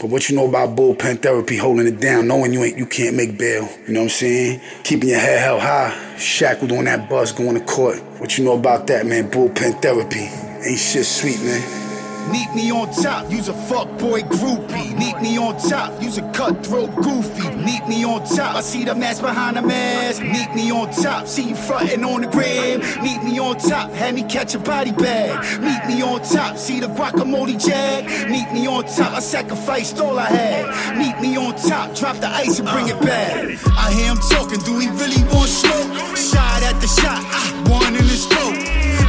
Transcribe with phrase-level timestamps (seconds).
[0.00, 3.14] But what you know about bullpen therapy, holding it down, knowing you ain't you can't
[3.14, 3.68] make bail.
[3.86, 4.60] You know what I'm saying?
[4.82, 7.98] Keeping your head held high, shackled on that bus, going to court.
[8.18, 9.30] What you know about that, man?
[9.30, 10.30] Bullpen therapy.
[10.66, 11.89] Ain't shit sweet, man.
[12.30, 14.96] Meet me on top, use a fuckboy groupie.
[14.96, 17.50] Meet me on top, use a cutthroat goofy.
[17.56, 20.22] Meet me on top, I see the mask behind the mask.
[20.22, 22.80] Meet me on top, see you frontin' on the gram.
[23.02, 25.60] Meet me on top, have me catch a body bag.
[25.60, 28.04] Meet me on top, see the guacamole jag.
[28.30, 30.98] Meet me on top, I sacrificed all I had.
[30.98, 33.34] Meet me on top, drop the ice and bring it back.
[33.76, 36.16] I hear him talking, do he really want smoke?
[36.16, 38.54] Shot at the shot, ah, one in his throat.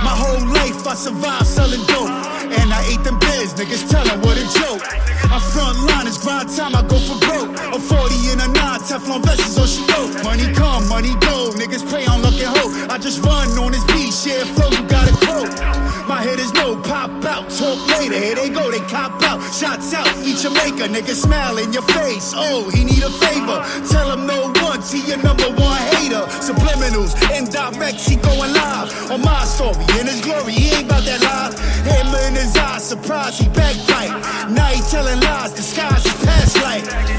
[0.03, 2.10] My whole life I survived selling dope.
[3.61, 4.81] Niggas tell them what a joke.
[5.29, 7.53] My front line is grind time, I go for broke.
[7.69, 10.23] A 40 and a 9, Teflon is all she wrote.
[10.23, 12.73] Money come, money go, niggas pray on luck and hope.
[12.89, 15.53] I just run on this beat, share flow, you got a quote.
[16.09, 18.17] My head is know, pop out, talk later.
[18.17, 19.39] Here they go, they cop out.
[19.53, 22.33] Shots out, eat your maker, nigga smile in your face.
[22.35, 23.61] Oh, he need a favor.
[23.87, 26.25] Tell him no once, he your number one hater.
[26.41, 29.85] Subliminals, indirect, he going live on my story.
[30.01, 31.70] In his glory, he ain't about that live.
[32.81, 34.09] Surprise, he backbite.
[34.51, 37.10] Now he telling lies, disguise his past life.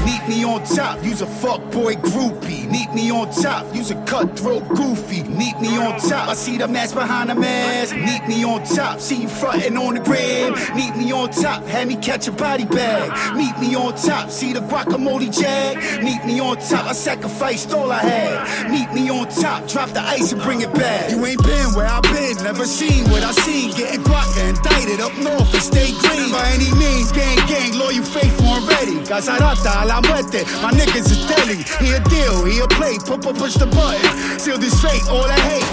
[0.43, 2.69] Me on top, use a fuckboy groupie.
[2.69, 5.23] Meet me on top, use a cutthroat goofy.
[5.23, 7.95] Meet me on top, I see the mask behind the mask.
[7.95, 10.51] Meet me on top, see you frontin' on the gram.
[10.75, 13.37] Meet me on top, have me catch a body bag.
[13.37, 16.03] Meet me on top, see the guacamole jag.
[16.03, 18.69] Meet me on top, I sacrificed all I had.
[18.69, 21.09] Meet me on top, drop the ice and bring it back.
[21.09, 23.71] You ain't been where I've been, never seen what I seen.
[23.77, 26.31] Getting guaca indicted up north and stay green.
[26.33, 28.97] By any means, gang, gang, loyal, faithful, and ready.
[29.07, 31.61] Casarata a la muerte, my niggas is deadly.
[31.77, 34.39] He a deal, he a play, push, push the button.
[34.39, 35.69] Seal this fate, all I hate.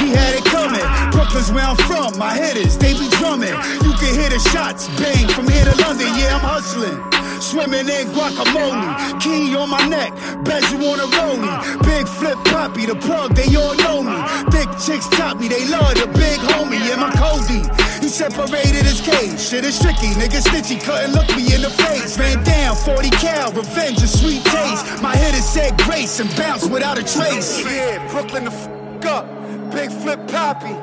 [0.00, 0.80] He had it coming.
[1.12, 2.16] Brooklyn's where I'm from.
[2.18, 3.52] My hitters, they be drumming.
[3.84, 6.08] You can hear the shots bang from here to London.
[6.16, 7.17] Yeah, I'm hustling.
[7.42, 9.20] Swimming in guacamole.
[9.20, 10.12] Key on my neck.
[10.44, 11.82] Bezel on a rollie.
[11.84, 14.16] Big Flip Papi, the plug, they all know me.
[14.50, 16.80] Thick chicks top me, they love the big homie.
[16.86, 17.62] Yeah, my Cody.
[18.00, 19.40] He separated his cage.
[19.40, 20.08] Shit is tricky.
[20.18, 22.18] Nigga stitchy couldn't look me in the face.
[22.18, 23.52] Ran down 40 cal.
[23.52, 25.02] Revenge, a sweet taste.
[25.02, 27.62] My hitters said grace and bounced without a trace.
[27.64, 29.26] Oh, yeah, Brooklyn the f up.
[29.72, 30.74] Big Flip Papi.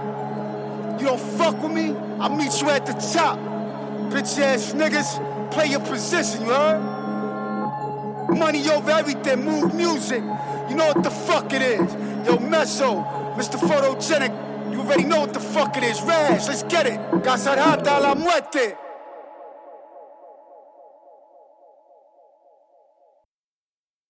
[0.99, 3.37] You don't fuck with me, I'll meet you at the top.
[4.09, 5.19] Bitch ass niggas,
[5.55, 6.81] play your position, you heard?
[8.37, 10.21] Money over everything, move music.
[10.69, 11.93] You know what the fuck it is.
[12.27, 12.91] Yo, Meso,
[13.37, 13.57] Mr.
[13.57, 14.33] Photogenic,
[14.73, 16.01] you already know what the fuck it is.
[16.01, 16.99] Rash, let's get it.
[17.23, 18.84] Casarata la muerte.